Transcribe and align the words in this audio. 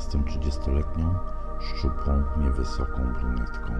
Jestem 0.00 0.24
30-letnią, 0.24 1.14
szczupłą, 1.60 2.22
niewysoką 2.36 3.12
brunetką. 3.12 3.72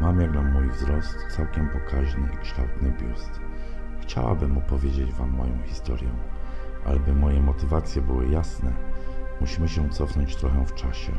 Mam 0.00 0.20
jak 0.20 0.34
na 0.34 0.42
mój 0.42 0.70
wzrost 0.70 1.16
całkiem 1.36 1.68
pokaźny 1.68 2.28
i 2.34 2.38
kształtny 2.38 2.94
biust. 3.00 3.40
Chciałabym 4.00 4.58
opowiedzieć 4.58 5.12
Wam 5.12 5.30
moją 5.30 5.58
historię, 5.66 6.08
ale 6.86 7.00
by 7.00 7.14
moje 7.14 7.40
motywacje 7.40 8.02
były 8.02 8.28
jasne, 8.28 8.72
musimy 9.40 9.68
się 9.68 9.90
cofnąć 9.90 10.36
trochę 10.36 10.66
w 10.66 10.74
czasie. 10.74 11.12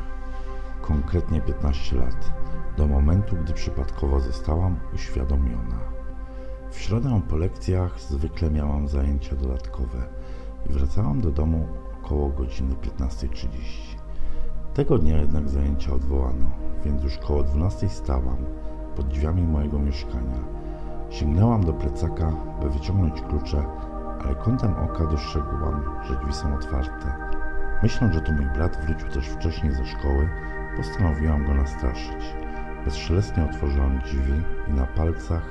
Konkretnie 0.81 1.41
15 1.41 1.95
lat, 1.95 2.33
do 2.78 2.88
momentu, 2.88 3.36
gdy 3.36 3.53
przypadkowo 3.53 4.19
zostałam 4.19 4.80
uświadomiona. 4.94 5.80
W 6.72 6.80
środę 6.80 7.22
po 7.30 7.38
lekcjach 7.38 8.00
zwykle 8.00 8.52
miałam 8.52 8.88
zajęcia 8.88 9.36
dodatkowe 9.36 10.08
i 10.69 10.73
wracałam 10.73 11.22
do 11.22 11.31
domu 11.31 11.84
około 12.06 12.30
godziny 12.30 12.75
15.30. 12.75 13.48
Tego 14.73 14.98
dnia 14.98 15.17
jednak 15.17 15.50
zajęcia 15.50 15.94
odwołano, 15.94 16.45
więc 16.86 17.03
już 17.03 17.17
koło 17.17 17.44
12 17.44 17.89
stałam 17.89 18.38
pod 18.95 19.08
drzwiami 19.08 19.44
mojego 19.44 19.80
mieszkania. 19.80 20.39
Sięgnęłam 21.09 21.64
do 21.64 21.73
plecaka, 21.73 22.34
by 22.62 22.70
wyciągnąć 22.70 23.22
klucze, 23.22 23.64
ale 24.25 24.36
kątem 24.36 24.73
oka 24.73 25.06
dostrzegłam, 25.06 25.84
że 26.08 26.16
drzwi 26.16 26.34
są 26.34 26.56
otwarte. 26.56 27.14
Myśląc, 27.84 28.14
że 28.14 28.22
to 28.22 28.31
mój 28.31 28.45
brat 28.45 28.86
wrócił 28.86 29.09
też 29.09 29.28
wcześniej 29.28 29.72
ze 29.72 29.86
szkoły, 29.86 30.30
postanowiłam 30.78 31.45
go 31.45 31.53
nastraszyć. 31.53 32.36
Bezszelestnie 32.86 33.45
otworzyłam 33.45 34.00
drzwi 34.00 34.34
i 34.67 34.73
na 34.73 34.86
palcach, 34.86 35.44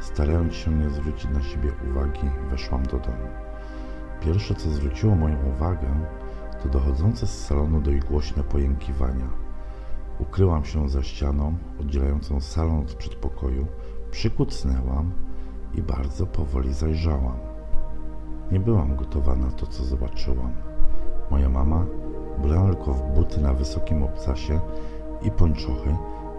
starając 0.00 0.54
się 0.54 0.70
nie 0.70 0.90
zwrócić 0.90 1.30
na 1.30 1.42
siebie 1.42 1.72
uwagi, 1.90 2.30
weszłam 2.50 2.82
do 2.82 2.98
domu. 2.98 3.49
Pierwsze, 4.20 4.54
co 4.54 4.70
zwróciło 4.70 5.14
moją 5.14 5.36
uwagę, 5.56 5.88
to 6.62 6.68
dochodzące 6.68 7.26
z 7.26 7.46
salonu 7.46 7.80
dość 7.80 8.00
głośne 8.00 8.44
pojękiwania. 8.44 9.28
Ukryłam 10.18 10.64
się 10.64 10.88
za 10.88 11.02
ścianą 11.02 11.54
oddzielającą 11.80 12.40
salon 12.40 12.78
od 12.80 12.94
przedpokoju, 12.94 13.66
przykucnęłam 14.10 15.12
i 15.74 15.82
bardzo 15.82 16.26
powoli 16.26 16.72
zajrzałam. 16.72 17.36
Nie 18.52 18.60
byłam 18.60 18.96
gotowa 18.96 19.36
na 19.36 19.50
to, 19.50 19.66
co 19.66 19.84
zobaczyłam. 19.84 20.52
Moja 21.30 21.48
mama, 21.48 21.84
ubrana 22.38 22.68
tylko 22.68 22.94
w 22.94 23.02
buty 23.02 23.40
na 23.40 23.54
wysokim 23.54 24.02
obcasie 24.02 24.60
i 25.22 25.30
pończochy, 25.30 25.96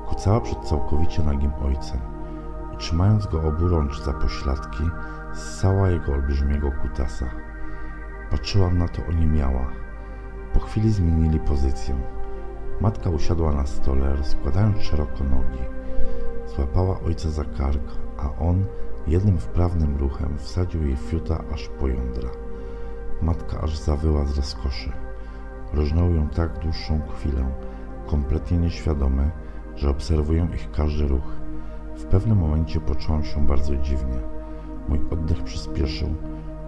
kucała 0.10 0.42
przed 0.42 0.60
całkowicie 0.60 1.24
nagim 1.24 1.52
ojcem 1.66 2.00
i 2.74 2.78
trzymając 2.78 3.28
go 3.28 3.44
oburącz 3.44 4.02
za 4.02 4.14
pośladki, 4.14 4.84
ssała 5.34 5.90
jego 5.90 6.14
olbrzymiego 6.14 6.72
kutasa. 6.72 7.26
Patrzyłam 8.32 8.78
na 8.78 8.88
to 8.88 9.06
oniemiała. 9.06 9.68
Po 10.54 10.60
chwili 10.60 10.92
zmienili 10.92 11.40
pozycję. 11.40 11.96
Matka 12.82 13.10
usiadła 13.10 13.54
na 13.54 13.66
stole, 13.66 14.16
rozkładając 14.16 14.82
szeroko 14.82 15.24
nogi. 15.24 15.64
Złapała 16.56 17.00
ojca 17.00 17.30
za 17.30 17.44
kark, 17.44 17.84
a 18.18 18.36
on 18.40 18.66
jednym 19.08 19.38
wprawnym 19.38 19.98
ruchem 19.98 20.38
wsadził 20.38 20.88
jej 20.88 20.96
fiuta 20.96 21.44
aż 21.54 21.68
po 21.68 21.88
jądra. 21.88 22.30
Matka 23.22 23.62
aż 23.62 23.78
zawyła 23.78 24.26
z 24.26 24.38
rozkoszy. 24.38 24.92
Rożnął 25.74 26.14
ją 26.14 26.30
tak 26.30 26.60
dłuższą 26.60 27.02
chwilę, 27.16 27.46
kompletnie 28.08 28.58
nieświadome, 28.58 29.32
że 29.76 29.90
obserwują 29.90 30.48
ich 30.54 30.72
każdy 30.72 31.08
ruch. 31.08 31.28
W 31.96 32.06
pewnym 32.06 32.38
momencie 32.38 32.80
poczułam 32.80 33.24
się 33.24 33.48
bardzo 33.48 33.76
dziwnie. 33.76 34.22
Mój 34.90 35.00
oddech 35.12 35.44
przyspieszył, 35.44 36.16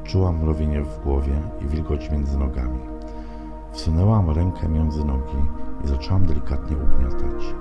Czułam 0.04 0.38
mrowienie 0.38 0.82
w 0.82 1.00
głowie 1.04 1.42
i 1.62 1.68
wilgoć 1.68 2.12
między 2.12 2.38
nogami. 2.38 2.80
Wsunęłam 3.72 4.30
rękę 4.30 4.70
między 4.70 5.06
nogi 5.06 5.38
i 5.84 5.88
zaczęłam 5.88 6.26
delikatnie 6.26 6.78
ugniatać. 6.78 7.56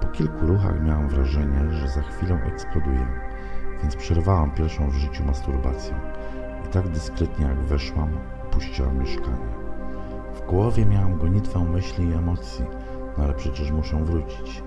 Po 0.00 0.06
kilku 0.06 0.46
ruchach 0.46 0.82
miałam 0.84 1.08
wrażenie, 1.08 1.70
że 1.70 1.88
za 1.88 2.02
chwilę 2.02 2.34
eksploduję, 2.34 3.06
więc 3.82 3.96
przerwałam 3.96 4.50
pierwszą 4.50 4.90
w 4.90 4.94
życiu 4.94 5.24
masturbację 5.24 5.94
i 6.66 6.68
tak 6.68 6.88
dyskretnie 6.88 7.46
jak 7.46 7.58
weszłam, 7.58 8.08
opuściłam 8.46 8.98
mieszkanie. 8.98 9.50
W 10.34 10.46
głowie 10.46 10.86
miałam 10.86 11.18
gonitwę 11.18 11.64
myśli 11.64 12.08
i 12.08 12.12
emocji, 12.12 12.64
no 13.18 13.24
ale 13.24 13.34
przecież 13.34 13.70
muszę 13.70 14.04
wrócić. 14.04 14.62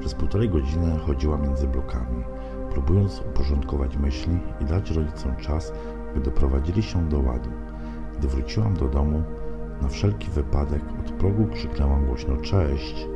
Przez 0.00 0.14
półtorej 0.14 0.48
godziny 0.50 0.98
chodziłam 1.06 1.42
między 1.42 1.68
blokami, 1.68 2.24
próbując 2.70 3.20
uporządkować 3.20 3.96
myśli 3.96 4.38
i 4.60 4.64
dać 4.64 4.90
rodzicom 4.90 5.36
czas, 5.36 5.72
by 6.18 6.24
doprowadzili 6.24 6.82
się 6.82 7.08
do 7.08 7.18
ładu. 7.18 7.50
Gdy 8.18 8.28
wróciłam 8.28 8.74
do 8.74 8.88
domu, 8.88 9.22
na 9.82 9.88
wszelki 9.88 10.30
wypadek 10.30 10.82
od 11.00 11.12
progu 11.12 11.46
krzyknęłam 11.46 12.06
głośno 12.06 12.36
cześć. 12.36 13.06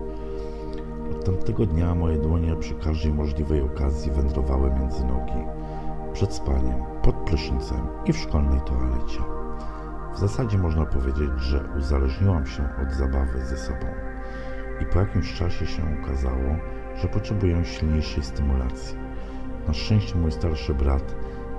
Od 1.10 1.24
tamtego 1.24 1.66
dnia 1.66 1.94
moje 1.94 2.18
dłonie 2.18 2.56
przy 2.56 2.74
każdej 2.74 3.12
możliwej 3.12 3.60
okazji 3.60 4.12
wędrowały 4.12 4.70
między 4.70 5.04
nogi, 5.04 5.44
przed 6.12 6.34
spaniem, 6.34 6.82
pod 7.02 7.14
prysznicem 7.14 7.80
i 8.06 8.12
w 8.12 8.18
szkolnej 8.18 8.60
toalecie. 8.60 9.20
W 10.14 10.18
zasadzie 10.18 10.58
można 10.58 10.86
powiedzieć, 10.86 11.30
że 11.38 11.64
uzależniłam 11.78 12.46
się 12.46 12.68
od 12.82 12.92
zabawy 12.92 13.44
ze 13.44 13.56
sobą. 13.56 13.86
I 14.82 14.86
po 14.86 14.98
jakimś 14.98 15.34
czasie 15.34 15.66
się 15.66 15.82
okazało, 16.02 16.56
że 16.96 17.08
potrzebuję 17.08 17.64
silniejszej 17.64 18.22
stymulacji. 18.22 18.96
Na 19.68 19.74
szczęście 19.74 20.18
mój 20.18 20.32
starszy 20.32 20.74
brat 20.74 21.14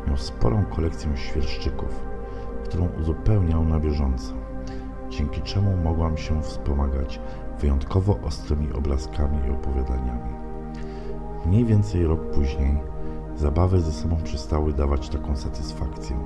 Miał 0.07 0.17
sporą 0.17 0.65
kolekcję 0.65 1.17
świerszczyków, 1.17 2.03
którą 2.63 2.87
uzupełniał 3.01 3.65
na 3.65 3.79
bieżąco, 3.79 4.33
dzięki 5.09 5.41
czemu 5.41 5.77
mogłam 5.77 6.17
się 6.17 6.41
wspomagać 6.41 7.19
wyjątkowo 7.59 8.19
ostrymi 8.23 8.73
obrazkami 8.73 9.37
i 9.47 9.51
opowiadaniami. 9.51 10.33
Mniej 11.45 11.65
więcej 11.65 12.05
rok 12.05 12.31
później 12.31 12.77
zabawy 13.35 13.81
ze 13.81 13.91
sobą 13.91 14.15
przestały 14.23 14.73
dawać 14.73 15.09
taką 15.09 15.35
satysfakcję, 15.35 16.17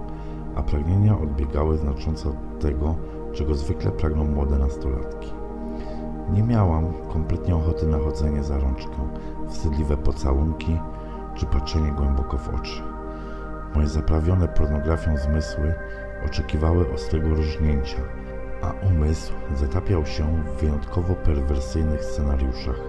a 0.56 0.63
pragnienia 0.63 1.19
odbiegały 1.19 1.78
znacząco 1.78 2.30
od 2.30 2.60
tego, 2.60 2.96
czego 3.34 3.56
zwykle 3.56 3.92
pragną 3.92 4.24
młode 4.25 4.57
nastolatki. 4.57 5.34
Nie 6.34 6.44
miałam 6.44 6.94
kompletnie 7.13 7.56
ochoty 7.56 7.88
na 7.88 8.00
chodzenie 8.00 8.44
za 8.44 8.60
rączkę, 8.60 8.98
wstydliwe 9.48 9.98
pocałunki 9.98 10.80
czy 11.36 11.46
patrzenie 11.46 11.92
głęboko 11.92 12.38
w 12.38 12.50
oczy. 12.50 12.87
Moje 13.78 13.90
zaprawione 13.90 14.48
pornografią 14.48 15.18
zmysły 15.18 15.74
oczekiwały 16.26 16.94
ostrego 16.94 17.30
różnięcia, 17.30 17.98
a 18.62 18.72
umysł 18.72 19.34
zatapiał 19.56 20.06
się 20.06 20.44
w 20.44 20.62
wyjątkowo 20.62 21.16
perwersyjnych 21.16 22.04
scenariuszach. 22.04 22.80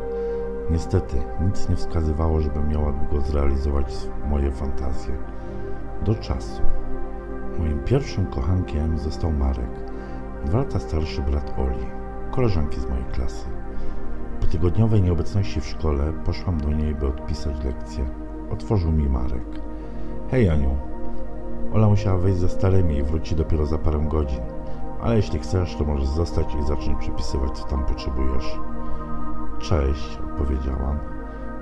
Niestety, 0.70 1.17
nic 1.40 1.69
nie 1.69 1.76
wskazywało, 1.76 2.40
żebym 2.40 2.69
miała 2.69 2.93
długo 2.93 3.20
zrealizować 3.20 3.94
moje 4.29 4.50
fantazje. 4.50 5.14
Do 6.05 6.14
czasu. 6.14 6.62
Moim 7.58 7.85
pierwszym 7.85 8.26
kochankiem 8.26 8.99
został 8.99 9.32
Marek, 9.32 9.93
dwa 10.44 10.58
lata 10.58 10.79
starszy 10.79 11.23
brat 11.23 11.55
Oli, 11.58 11.87
koleżanki 12.31 12.81
z 12.81 12.87
mojej 12.87 13.05
klasy. 13.05 13.49
Po 14.40 14.46
tygodniowej 14.46 15.02
nieobecności 15.02 15.61
w 15.61 15.67
szkole 15.67 16.12
poszłam 16.25 16.61
do 16.61 16.73
niej, 16.73 16.94
by 16.94 17.06
odpisać 17.06 17.64
lekcję. 17.64 18.05
Otworzył 18.50 18.93
mi 18.93 19.08
Marek. 19.08 19.67
Hej 20.30 20.48
Aniu, 20.48 20.76
Ola 21.75 21.88
musiała 21.88 22.19
wyjść 22.19 22.38
ze 22.38 22.48
starymi 22.48 22.96
i 22.96 23.02
wróci 23.02 23.36
dopiero 23.36 23.66
za 23.66 23.78
parę 23.78 24.06
godzin. 24.08 24.40
Ale 25.00 25.16
jeśli 25.16 25.38
chcesz, 25.38 25.76
to 25.76 25.84
możesz 25.84 26.08
zostać 26.08 26.54
i 26.54 26.66
zacząć 26.66 26.98
przepisywać, 26.98 27.58
co 27.58 27.64
tam 27.64 27.84
potrzebujesz. 27.84 28.58
Cześć, 29.58 30.19
odpowiedziałam. 30.25 30.98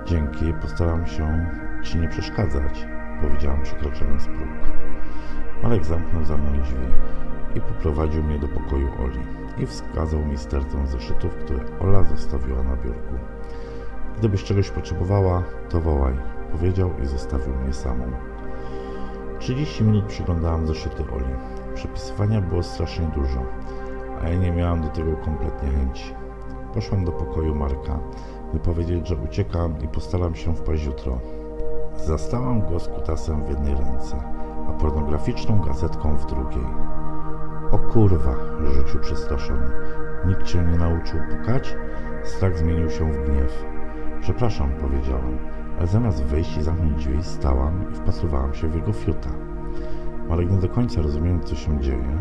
Dzięki, 0.06 0.44
postaram 0.62 1.06
się 1.06 1.46
ci 1.82 1.98
nie 1.98 2.08
przeszkadzać, 2.08 2.86
powiedziałam 3.20 3.62
przekraczając 3.62 4.24
próg. 4.24 4.48
Marek 5.62 5.84
zamknął 5.84 6.24
za 6.24 6.36
mną 6.36 6.62
drzwi 6.62 6.86
i 7.54 7.60
poprowadził 7.60 8.22
mnie 8.22 8.38
do 8.38 8.48
pokoju 8.48 8.88
Oli 9.04 9.20
i 9.58 9.66
wskazał 9.66 10.26
mi 10.26 10.38
stertę 10.38 10.86
zeszytów, 10.86 11.34
które 11.34 11.58
Ola 11.80 12.02
zostawiła 12.02 12.62
na 12.62 12.76
biurku. 12.76 13.14
Gdybyś 14.18 14.44
czegoś 14.44 14.70
potrzebowała, 14.70 15.42
to 15.68 15.80
wołaj, 15.80 16.14
powiedział 16.52 16.90
i 17.02 17.06
zostawił 17.06 17.54
mnie 17.54 17.72
samą. 17.72 18.25
30 19.38 19.84
minut 19.84 20.04
przyglądałam 20.04 20.66
zeszyty 20.66 21.02
Oli. 21.14 21.34
Przepisywania 21.74 22.40
było 22.40 22.62
strasznie 22.62 23.06
dużo, 23.06 23.42
a 24.22 24.28
ja 24.28 24.38
nie 24.38 24.52
miałam 24.52 24.82
do 24.82 24.88
tego 24.88 25.16
kompletnie 25.16 25.68
chęci. 25.68 26.14
Poszłam 26.74 27.04
do 27.04 27.12
pokoju 27.12 27.54
Marka, 27.54 27.98
by 28.52 28.60
powiedzieć, 28.60 29.08
że 29.08 29.16
uciekam 29.16 29.74
i 29.84 29.88
postaram 29.88 30.34
się 30.34 30.54
wpaść 30.54 30.84
jutro. 30.84 31.18
Zastałam 31.96 32.60
go 32.60 32.80
z 32.80 32.88
kutasem 32.88 33.44
w 33.44 33.48
jednej 33.48 33.74
ręce, 33.74 34.16
a 34.68 34.72
pornograficzną 34.72 35.60
gazetką 35.60 36.16
w 36.16 36.26
drugiej. 36.26 36.66
O 37.70 37.78
kurwa, 37.78 38.34
rzucił 38.64 39.00
przestraszony. 39.00 39.70
Nikt 40.26 40.42
cię 40.42 40.58
nie 40.58 40.78
nauczył 40.78 41.20
pukać? 41.30 41.76
Strach 42.24 42.58
zmienił 42.58 42.90
się 42.90 43.12
w 43.12 43.30
gniew. 43.30 43.64
Przepraszam, 44.20 44.70
powiedziałam, 44.80 45.38
ale 45.78 45.86
zamiast 45.86 46.22
wyjść 46.22 46.56
i 46.56 46.62
zamknąć 46.62 46.96
drzwi, 46.96 47.22
stałam 47.22 47.92
i 47.92 47.94
wpatrywałam 47.94 48.54
się 48.54 48.68
w 48.68 48.74
jego 48.74 48.92
fiuta. 48.92 49.30
Marek 50.28 50.50
nie 50.50 50.58
do 50.58 50.68
końca 50.68 51.02
rozumiejąc, 51.02 51.44
co 51.44 51.54
się 51.54 51.80
dzieje, 51.80 52.18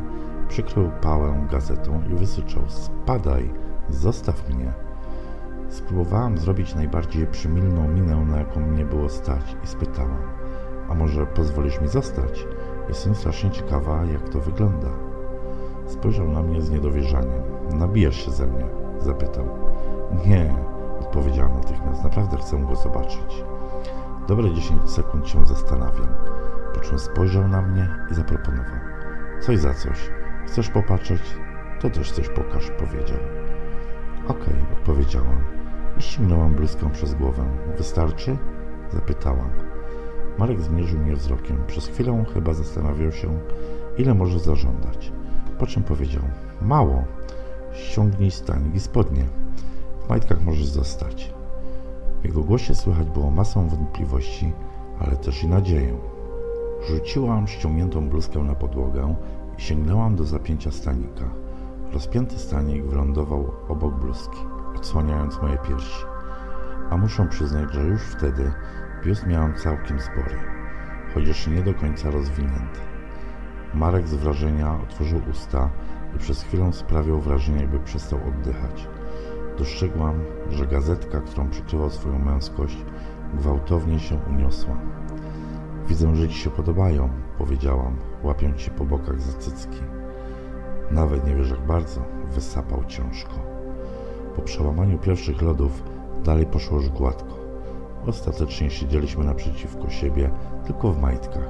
przykrył 0.47 0.91
pałę 1.01 1.47
gazetą 1.51 2.01
i 2.11 2.15
wysyczał: 2.15 2.63
Spadaj, 2.67 3.53
zostaw 3.89 4.49
mnie. 4.49 4.73
Spróbowałam 5.69 6.37
zrobić 6.37 6.75
najbardziej 6.75 7.27
przymilną 7.27 7.87
minę, 7.87 8.15
na 8.15 8.37
jaką 8.37 8.59
mnie 8.59 8.85
było 8.85 9.09
stać, 9.09 9.55
i 9.63 9.67
spytałam: 9.67 10.21
A 10.89 10.93
może 10.93 11.25
pozwolisz 11.25 11.81
mi 11.81 11.87
zostać? 11.87 12.47
Jestem 12.89 13.15
strasznie 13.15 13.51
ciekawa, 13.51 14.05
jak 14.05 14.29
to 14.29 14.39
wygląda. 14.39 14.89
Spojrzał 15.87 16.27
na 16.29 16.43
mnie 16.43 16.61
z 16.61 16.69
niedowierzaniem. 16.69 17.41
Nabijasz 17.73 18.25
się 18.25 18.31
ze 18.31 18.47
mnie? 18.47 18.65
zapytał. 18.99 19.45
Nie, 20.25 20.55
odpowiedziałam 21.01 21.53
natychmiast. 21.53 21.94
Chcę 22.45 22.57
go 22.57 22.75
zobaczyć. 22.75 23.43
Dobre 24.27 24.53
10 24.53 24.89
sekund 24.89 25.27
się 25.27 25.45
zastanawiam. 25.45 26.07
Po 26.73 26.79
czym 26.79 26.99
spojrzał 26.99 27.47
na 27.47 27.61
mnie 27.61 27.89
i 28.11 28.13
zaproponował. 28.13 28.79
Coś 29.41 29.59
za 29.59 29.73
coś. 29.73 30.09
Chcesz 30.47 30.69
popatrzeć? 30.69 31.21
To 31.79 31.89
też 31.89 32.11
coś 32.11 32.29
pokaż, 32.29 32.71
powiedział. 32.71 33.17
Okej, 34.27 34.43
okay, 34.43 34.73
odpowiedziałam 34.73 35.43
i 35.97 36.01
ściągnęłam 36.01 36.55
bluzkę 36.55 36.89
przez 36.89 37.13
głowę. 37.13 37.45
Wystarczy? 37.77 38.37
Zapytałam. 38.93 39.49
Marek 40.37 40.61
zmierzył 40.61 40.99
mnie 40.99 41.15
wzrokiem. 41.15 41.63
Przez 41.67 41.87
chwilę 41.87 42.25
chyba 42.33 42.53
zastanawiał 42.53 43.11
się, 43.11 43.39
ile 43.97 44.13
może 44.13 44.39
zażądać. 44.39 45.11
Po 45.59 45.67
czym 45.67 45.83
powiedział: 45.83 46.23
Mało. 46.61 47.03
Ściągnij 47.73 48.31
stanik 48.31 48.75
i 48.75 48.79
spodnie. 48.79 49.25
W 50.05 50.09
majtkach 50.09 50.41
możesz 50.41 50.65
zostać. 50.65 51.35
Jego 52.25 52.43
głosie 52.43 52.75
słychać 52.75 53.09
było 53.09 53.31
masę 53.31 53.67
wątpliwości, 53.69 54.53
ale 54.99 55.17
też 55.17 55.43
i 55.43 55.47
nadzieję. 55.47 55.97
Rzuciłam 56.87 57.47
ściągniętą 57.47 58.09
bluzkę 58.09 58.39
na 58.39 58.55
podłogę 58.55 59.15
i 59.57 59.61
sięgnęłam 59.61 60.15
do 60.15 60.23
zapięcia 60.23 60.71
stanika. 60.71 61.25
Rozpięty 61.93 62.39
stanik 62.39 62.85
wylądował 62.85 63.51
obok 63.67 63.95
bluzki, 63.95 64.37
odsłaniając 64.75 65.41
moje 65.41 65.57
piersi. 65.57 66.05
A 66.89 66.97
muszę 66.97 67.27
przyznać, 67.27 67.73
że 67.73 67.81
już 67.81 68.01
wtedy 68.01 68.51
biust 69.03 69.27
miałam 69.27 69.55
całkiem 69.55 69.99
spory, 69.99 70.37
chociaż 71.13 71.47
nie 71.47 71.61
do 71.61 71.73
końca 71.73 72.11
rozwinięty. 72.11 72.79
Marek 73.73 74.07
z 74.07 74.13
wrażenia 74.13 74.79
otworzył 74.83 75.21
usta 75.31 75.69
i 76.15 76.19
przez 76.19 76.43
chwilę 76.43 76.73
sprawiał 76.73 77.19
wrażenie, 77.19 77.61
jakby 77.61 77.79
przestał 77.79 78.19
oddychać. 78.27 78.87
Dostrzegłam, 79.57 80.19
że 80.49 80.67
gazetka, 80.67 81.21
którą 81.21 81.49
przykrywał 81.49 81.89
swoją 81.89 82.19
męskość, 82.19 82.85
gwałtownie 83.33 83.99
się 83.99 84.19
uniosła. 84.29 84.75
Widzę, 85.87 86.15
że 86.15 86.29
ci 86.29 86.35
się 86.35 86.49
podobają, 86.49 87.09
powiedziałam, 87.37 87.95
łapiąc 88.23 88.61
się 88.61 88.71
po 88.71 88.85
bokach 88.85 89.21
za 89.21 89.37
cycki. 89.37 89.79
Nawet 90.91 91.27
nie 91.27 91.35
wiesz 91.35 91.49
jak 91.49 91.65
bardzo, 91.65 92.01
wysapał 92.31 92.83
ciężko. 92.87 93.33
Po 94.35 94.41
przełamaniu 94.41 94.97
pierwszych 94.97 95.41
lodów 95.41 95.83
dalej 96.23 96.45
poszło 96.45 96.77
już 96.77 96.89
gładko. 96.89 97.35
Ostatecznie 98.05 98.69
siedzieliśmy 98.69 99.25
naprzeciwko 99.25 99.89
siebie, 99.89 100.31
tylko 100.65 100.91
w 100.91 101.01
majtkach. 101.01 101.49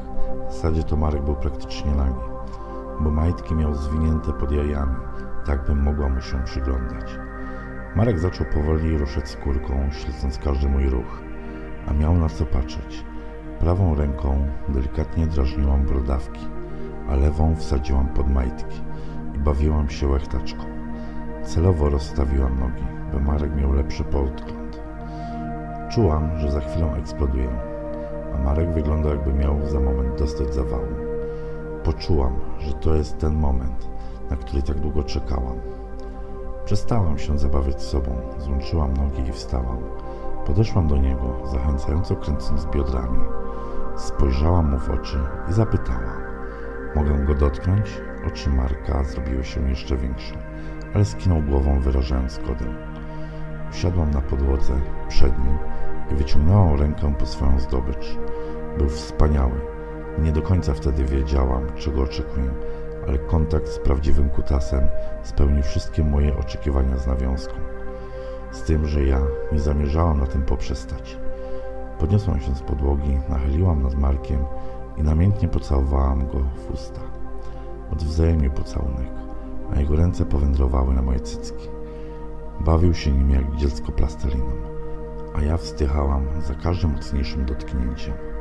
W 0.49 0.53
zasadzie 0.53 0.83
to 0.83 0.95
Marek 0.95 1.23
był 1.23 1.35
praktycznie 1.35 1.91
nagi, 1.91 2.25
bo 2.99 3.09
majtki 3.11 3.55
miał 3.55 3.75
zwinięte 3.75 4.33
pod 4.33 4.51
jajami, 4.51 4.95
tak 5.45 5.65
bym 5.65 5.83
mogła 5.83 6.09
mu 6.09 6.21
się 6.21 6.43
przyglądać. 6.43 7.24
Marek 7.95 8.19
zaczął 8.19 8.45
powoli 8.45 8.97
ruszać 8.97 9.29
skórką, 9.29 9.89
śledząc 9.91 10.37
każdy 10.37 10.69
mój 10.69 10.89
ruch, 10.89 11.21
a 11.87 11.93
miał 11.93 12.13
na 12.13 12.29
co 12.29 12.45
patrzeć. 12.45 13.05
Prawą 13.59 13.95
ręką 13.95 14.47
delikatnie 14.69 15.27
drażniłam 15.27 15.85
brodawki, 15.85 16.47
a 17.09 17.15
lewą 17.15 17.55
wsadziłam 17.55 18.07
pod 18.07 18.29
majtki 18.29 18.81
i 19.35 19.39
bawiłam 19.39 19.89
się 19.89 20.07
łechtaczką. 20.07 20.63
Celowo 21.43 21.89
rozstawiłam 21.89 22.59
nogi, 22.59 22.85
by 23.11 23.19
Marek 23.19 23.55
miał 23.55 23.73
lepszy 23.73 24.03
podgląd. 24.03 24.83
Czułam, 25.91 26.39
że 26.39 26.51
za 26.51 26.59
chwilę 26.59 26.93
eksploduję, 26.93 27.49
a 28.35 28.37
Marek 28.37 28.73
wyglądał 28.73 29.11
jakby 29.11 29.33
miał 29.33 29.65
za 29.65 29.79
moment 29.79 30.19
dostać 30.19 30.53
zawału. 30.53 30.95
Poczułam, 31.83 32.39
że 32.59 32.73
to 32.73 32.95
jest 32.95 33.17
ten 33.17 33.35
moment, 33.35 33.89
na 34.29 34.35
który 34.35 34.61
tak 34.61 34.79
długo 34.79 35.03
czekałam. 35.03 35.57
Przestałam 36.65 37.17
się 37.17 37.39
zabawiać 37.39 37.81
sobą, 37.81 38.21
złączyłam 38.39 38.93
nogi 38.93 39.29
i 39.29 39.31
wstałam. 39.31 39.77
Podeszłam 40.45 40.87
do 40.87 40.97
niego, 40.97 41.47
zachęcająco 41.51 42.15
kręcąc 42.15 42.65
biodrami. 42.65 43.19
Spojrzałam 43.97 44.71
mu 44.71 44.79
w 44.79 44.89
oczy 44.89 45.19
i 45.49 45.53
zapytałam. 45.53 46.21
Mogę 46.95 47.25
go 47.25 47.35
dotknąć? 47.35 48.01
Oczy 48.27 48.49
Marka 48.49 49.03
zrobiły 49.03 49.43
się 49.43 49.69
jeszcze 49.69 49.97
większe, 49.97 50.35
ale 50.93 51.05
skinął 51.05 51.41
głową, 51.41 51.79
wyrażając 51.79 52.31
zgodę. 52.31 52.65
Usiadłam 53.69 54.11
na 54.11 54.21
podłodze 54.21 54.73
przed 55.09 55.39
nim 55.39 55.57
i 56.11 56.15
wyciągnęłam 56.15 56.79
rękę 56.79 57.13
po 57.19 57.25
swoją 57.25 57.59
zdobycz. 57.59 58.17
Był 58.77 58.89
wspaniały. 58.89 59.61
Nie 60.19 60.31
do 60.31 60.41
końca 60.41 60.73
wtedy 60.73 61.05
wiedziałam, 61.05 61.63
czego 61.75 62.01
oczekuję, 62.01 62.49
ale 63.07 63.19
kontakt 63.19 63.67
z 63.67 63.79
prawdziwym 63.79 64.29
kutasem 64.29 64.87
spełni 65.23 65.63
wszystkie 65.63 66.03
moje 66.03 66.37
oczekiwania 66.37 66.97
z 66.97 67.07
nawiązką. 67.07 67.53
Z 68.51 68.63
tym, 68.63 68.87
że 68.87 69.03
ja 69.03 69.21
nie 69.51 69.59
zamierzałam 69.59 70.19
na 70.19 70.25
tym 70.25 70.41
poprzestać. 70.41 71.17
Podniosłam 71.99 72.39
się 72.39 72.55
z 72.55 72.61
podłogi, 72.61 73.19
nachyliłam 73.29 73.83
nad 73.83 73.95
Markiem 73.95 74.45
i 74.97 75.03
namiętnie 75.03 75.47
pocałowałam 75.47 76.27
go 76.27 76.39
w 76.39 76.73
usta. 76.73 77.01
Odwzajemnił 77.91 78.51
pocałunek, 78.51 79.09
a 79.75 79.79
jego 79.79 79.95
ręce 79.95 80.25
powędrowały 80.25 80.93
na 80.93 81.01
moje 81.01 81.19
cycki. 81.19 81.69
Bawił 82.59 82.93
się 82.93 83.11
nim 83.11 83.29
jak 83.29 83.55
dziecko 83.55 83.91
plasteliną, 83.91 84.51
a 85.35 85.41
ja 85.41 85.57
wstychałam 85.57 86.27
za 86.41 86.55
każdym 86.55 86.91
mocniejszym 86.91 87.45
dotknięciem. 87.45 88.34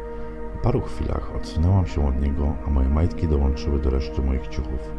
Paru 0.64 0.80
chwilach 0.80 1.36
odsunęłam 1.36 1.86
się 1.86 2.08
od 2.08 2.20
niego, 2.20 2.54
a 2.66 2.70
moje 2.70 2.88
majtki 2.88 3.28
dołączyły 3.28 3.78
do 3.78 3.90
reszty 3.90 4.22
moich 4.22 4.48
ciuchów. 4.48 4.92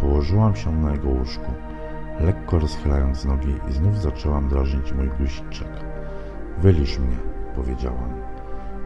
Położyłam 0.00 0.56
się 0.56 0.72
na 0.72 0.92
jego 0.92 1.08
łóżku, 1.08 1.52
lekko 2.20 2.58
rozchylając 2.58 3.24
nogi 3.24 3.54
i 3.70 3.72
znów 3.72 3.98
zaczęłam 3.98 4.48
drażnić 4.48 4.92
mój 4.92 5.08
guziczek. 5.08 5.68
Wylisz 6.58 6.98
mnie, 6.98 7.16
powiedziałam. 7.56 8.22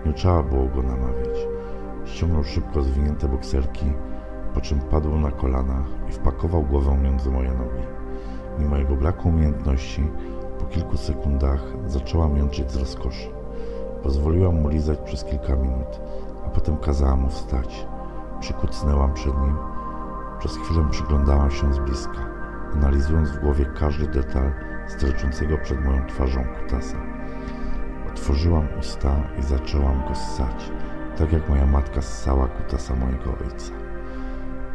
Nie 0.06 0.12
trzeba 0.12 0.42
było 0.42 0.64
go 0.66 0.82
namawiać. 0.82 1.48
Ściągnął 2.04 2.44
szybko 2.44 2.82
zwinięte 2.82 3.28
bokserki, 3.28 3.92
po 4.54 4.60
czym 4.60 4.80
padł 4.80 5.18
na 5.18 5.30
kolana 5.30 5.84
i 6.08 6.12
wpakował 6.12 6.62
głowę 6.62 6.98
między 7.02 7.30
moje 7.30 7.48
nogi. 7.48 7.86
Mimo 8.58 8.76
jego 8.76 8.96
braku 8.96 9.28
umiejętności, 9.28 10.10
po 10.58 10.64
kilku 10.64 10.96
sekundach 10.96 11.64
zaczęłam 11.86 12.36
jączyć 12.36 12.70
z 12.72 12.76
rozkoszy. 12.76 13.35
Pozwoliłam 14.06 14.54
mu 14.54 14.68
lizać 14.68 14.98
przez 14.98 15.24
kilka 15.24 15.56
minut, 15.56 16.00
a 16.46 16.48
potem 16.48 16.76
kazałam 16.76 17.20
mu 17.20 17.28
wstać. 17.28 17.86
Przykucnęłam 18.40 19.14
przed 19.14 19.40
nim. 19.40 19.56
Przez 20.38 20.56
chwilę 20.56 20.86
przyglądałam 20.90 21.50
się 21.50 21.74
z 21.74 21.78
bliska, 21.78 22.26
analizując 22.74 23.30
w 23.30 23.40
głowie 23.40 23.66
każdy 23.78 24.06
detal 24.08 24.52
sterczącego 24.88 25.58
przed 25.58 25.84
moją 25.84 26.06
twarzą 26.06 26.44
kutasa. 26.44 26.96
Otworzyłam 28.12 28.68
usta 28.80 29.16
i 29.38 29.42
zaczęłam 29.42 30.02
go 30.08 30.14
ssać, 30.14 30.70
tak 31.18 31.32
jak 31.32 31.48
moja 31.48 31.66
matka 31.66 32.02
ssała 32.02 32.48
kutasa 32.48 32.94
mojego 32.94 33.30
ojca. 33.30 33.72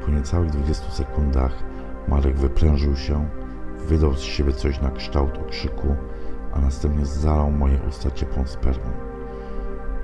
Po 0.05 0.11
niecałych 0.11 0.49
20 0.49 0.91
sekundach 0.91 1.53
Marek 2.07 2.37
wyprężył 2.37 2.95
się, 2.95 3.29
wydał 3.87 4.13
z 4.13 4.21
siebie 4.21 4.53
coś 4.53 4.81
na 4.81 4.91
kształt 4.91 5.37
okrzyku, 5.37 5.95
a 6.53 6.59
następnie 6.59 7.05
zalał 7.05 7.51
moje 7.51 7.79
usta 7.89 8.11
ciepłą 8.11 8.47
spermą. 8.47 9.10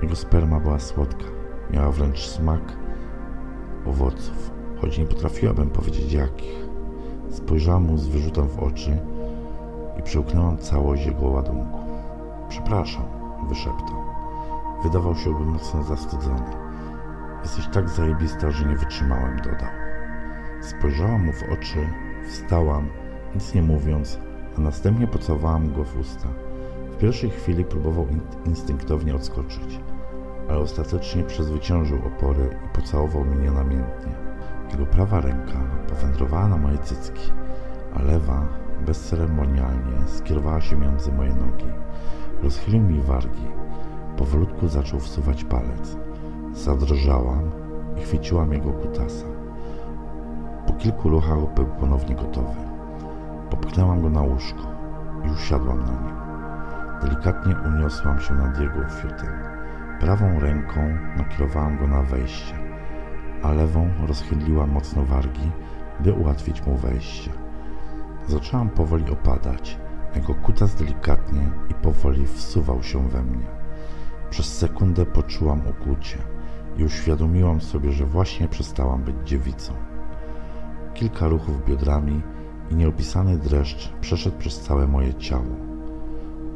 Jego 0.02 0.16
sperma 0.16 0.60
była 0.60 0.78
słodka, 0.78 1.24
miała 1.70 1.92
wręcz 1.92 2.26
smak 2.26 2.60
owoców, 3.86 4.50
choć 4.80 4.98
nie 4.98 5.06
potrafiłabym 5.06 5.70
powiedzieć 5.70 6.12
jakich. 6.12 6.68
Spojrzałam 7.30 7.82
mu 7.84 7.98
z 7.98 8.08
wyrzutem 8.08 8.48
w 8.48 8.58
oczy 8.58 8.98
i 9.98 10.02
przełknęłam 10.02 10.58
całość 10.58 11.06
jego 11.06 11.26
ładunku. 11.28 11.78
Przepraszam, 12.48 13.04
wyszeptał. 13.48 14.04
Wydawał 14.82 15.14
się 15.14 15.38
by 15.38 15.44
mocno 15.44 15.82
zawstydzony. 15.82 16.50
Jesteś 17.42 17.66
tak 17.72 17.88
zajebista, 17.88 18.50
że 18.50 18.64
nie 18.64 18.76
wytrzymałem, 18.76 19.36
dodał. 19.36 19.70
Spojrzałam 20.60 21.26
mu 21.26 21.32
w 21.32 21.42
oczy, 21.42 21.88
wstałam, 22.28 22.88
nic 23.34 23.54
nie 23.54 23.62
mówiąc, 23.62 24.18
a 24.58 24.60
następnie 24.60 25.06
pocałowałam 25.06 25.72
go 25.72 25.84
w 25.84 25.98
usta. 25.98 26.28
W 26.98 27.00
pierwszej 27.00 27.30
chwili 27.30 27.64
próbował 27.64 28.08
in 28.08 28.20
instynktownie 28.46 29.14
odskoczyć, 29.14 29.80
ale 30.48 30.58
ostatecznie 30.58 31.24
przezwyciężył 31.24 31.98
opory 32.06 32.58
i 32.64 32.76
pocałował 32.76 33.24
mnie 33.24 33.50
namiętnie. 33.50 34.12
Jego 34.70 34.86
prawa 34.86 35.20
ręka 35.20 35.58
powędrowała 35.88 36.48
na 36.48 36.56
moje 36.56 36.78
cycki, 36.78 37.32
a 37.94 38.02
lewa 38.02 38.46
bezceremonialnie 38.86 40.06
skierowała 40.06 40.60
się 40.60 40.76
między 40.76 41.12
moje 41.12 41.34
nogi. 41.34 41.66
Rozchylił 42.42 42.82
mi 42.82 43.00
wargi. 43.00 43.46
Powolutku 44.16 44.68
zaczął 44.68 45.00
wsuwać 45.00 45.44
palec. 45.44 45.96
Zadrżałam 46.52 47.50
i 47.96 48.00
chwyciłam 48.00 48.52
jego 48.52 48.72
kutasa. 48.72 49.26
Po 50.66 50.72
kilku 50.72 51.08
ruchach 51.08 51.54
był 51.54 51.66
ponownie 51.66 52.14
gotowy. 52.14 52.60
Popchnęłam 53.50 54.02
go 54.02 54.10
na 54.10 54.22
łóżko 54.22 54.62
i 55.26 55.30
usiadłam 55.30 55.78
na 55.78 55.92
nim. 55.92 56.18
Delikatnie 57.02 57.56
uniosłam 57.66 58.20
się 58.20 58.34
nad 58.34 58.60
jego 58.60 58.88
fiutem. 58.88 59.32
Prawą 60.00 60.40
ręką 60.40 60.98
nakierowałam 61.16 61.78
go 61.78 61.86
na 61.86 62.02
wejście, 62.02 62.54
a 63.42 63.52
lewą 63.52 63.90
rozchyliłam 64.06 64.70
mocno 64.70 65.04
wargi, 65.04 65.50
by 66.00 66.12
ułatwić 66.12 66.66
mu 66.66 66.76
wejście. 66.76 67.30
Zaczęłam 68.28 68.70
powoli 68.70 69.10
opadać. 69.10 69.78
Jego 70.16 70.34
kutas 70.34 70.74
delikatnie 70.74 71.50
i 71.70 71.74
powoli 71.74 72.26
wsuwał 72.26 72.82
się 72.82 73.08
we 73.08 73.22
mnie. 73.22 73.46
Przez 74.30 74.58
sekundę 74.58 75.06
poczułam 75.06 75.62
ukłucie 75.66 76.18
i 76.76 76.84
uświadomiłam 76.84 77.60
sobie, 77.60 77.92
że 77.92 78.06
właśnie 78.06 78.48
przestałam 78.48 79.02
być 79.02 79.16
dziewicą. 79.24 79.72
Kilka 80.94 81.28
ruchów 81.28 81.64
biodrami 81.64 82.22
i 82.70 82.74
nieopisany 82.74 83.38
dreszcz 83.38 83.92
przeszedł 84.00 84.38
przez 84.38 84.60
całe 84.60 84.86
moje 84.86 85.14
ciało. 85.14 85.67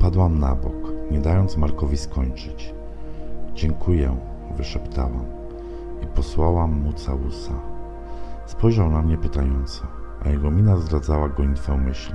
Padłam 0.02 0.38
na 0.38 0.54
bok, 0.54 0.92
nie 1.10 1.20
dając 1.20 1.56
Markowi 1.56 1.96
skończyć. 1.96 2.74
Dziękuję, 3.54 4.16
wyszeptałam 4.56 5.24
i 6.02 6.06
posłałam 6.06 6.72
mu 6.72 6.92
całusa. 6.92 7.52
Spojrzał 8.46 8.90
na 8.90 9.02
mnie 9.02 9.18
pytająco, 9.18 9.86
a 10.24 10.28
jego 10.28 10.50
mina 10.50 10.76
zdradzała 10.76 11.28
gonitwę 11.28 11.76
myśli. 11.76 12.14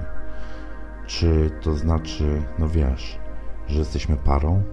Czy 1.05 1.51
to 1.61 1.73
znaczy, 1.73 2.41
no 2.59 2.69
wiesz, 2.69 3.19
że 3.67 3.79
jesteśmy 3.79 4.17
parą? 4.17 4.63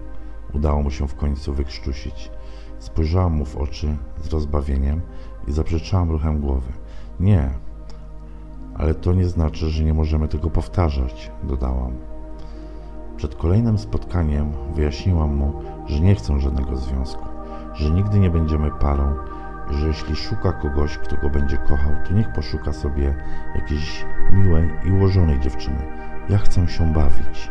Udało 0.54 0.83
mu 0.83 0.90
się 0.90 1.09
w 1.09 1.14
końcu 1.14 1.52
wykrztusić. 1.52 2.30
Spojrzałam 2.78 3.33
mu 3.33 3.44
w 3.44 3.56
oczy 3.56 3.97
z 4.23 4.33
rozbawieniem 4.33 5.00
i 5.49 5.52
zaprzeczałam 5.52 6.11
ruchem 6.11 6.40
głowy. 6.40 6.73
Nie, 7.21 7.50
ale 8.75 8.94
to 8.94 9.12
nie 9.12 9.28
znaczy, 9.28 9.71
że 9.71 9.85
nie 9.85 9.94
możemy 9.94 10.28
tego 10.28 10.50
powtarzać, 10.50 11.30
dodałam. 11.42 12.13
Przed 13.16 13.35
kolejnym 13.35 13.78
spotkaniem 13.78 14.52
wyjaśniłam 14.75 15.37
mu, 15.37 15.52
że 15.87 16.00
nie 16.00 16.14
chcę 16.14 16.40
żadnego 16.40 16.76
związku, 16.76 17.25
że 17.75 17.90
nigdy 17.90 18.18
nie 18.18 18.30
będziemy 18.30 18.71
parą 18.71 19.14
że 19.71 19.87
jeśli 19.87 20.16
szuka 20.16 20.52
kogoś, 20.52 20.99
kto 20.99 21.16
go 21.16 21.30
będzie 21.30 21.56
kochał, 21.56 21.92
to 22.09 22.14
niech 22.14 22.33
poszuka 22.33 22.73
sobie 22.73 23.14
jakiejś 23.54 24.04
miłej 24.30 24.71
i 24.85 24.92
ułożonej 24.92 25.40
dziewczyny. 25.40 25.87
Ja 26.28 26.38
chcę 26.38 26.68
się 26.68 26.92
bawić. 26.92 27.50